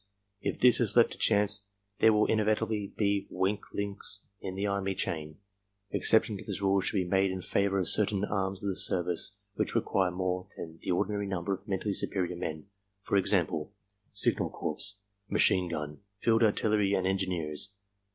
[0.41, 1.67] If this is le^ to chance
[1.99, 5.37] there will inevitably be "weak links'' in the army chain.
[5.91, 9.35] Exception to this rule should be made in favor of certain arms of the service
[9.53, 12.65] which require more than the ordinary number of mentally superior men;
[13.03, 13.73] for example.
[14.11, 14.95] Signal Corps,
[15.29, 17.75] Machine Gun, Field Artillery and Engineers.